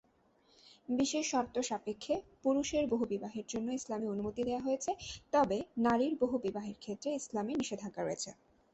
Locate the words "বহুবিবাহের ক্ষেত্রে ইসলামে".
6.21-7.53